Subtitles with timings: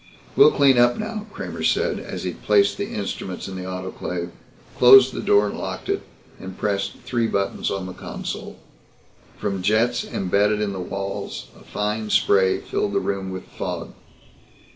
[0.35, 4.31] "We'll clean up now," Kramer said as he placed the instruments in the autoclave,
[4.79, 6.01] closed the door and locked it,
[6.39, 8.57] and pressed three buttons on the console.
[9.37, 13.93] From jets embedded in the walls a fine spray filled the room with fog.